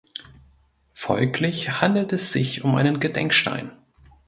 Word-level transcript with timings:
Folglich 0.95 1.79
handelt 1.79 2.11
es 2.11 2.31
sich 2.31 2.63
um 2.63 2.73
einen 2.73 2.99
Gedenkstein. 2.99 3.71